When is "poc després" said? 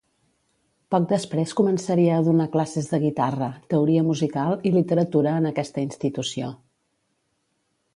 0.95-1.53